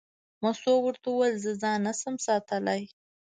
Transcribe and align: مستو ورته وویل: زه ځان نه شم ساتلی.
مستو 0.41 0.71
ورته 0.85 1.07
وویل: 1.09 1.35
زه 1.45 1.51
ځان 1.61 1.79
نه 1.85 1.93
شم 1.99 2.15
ساتلی. 2.25 2.81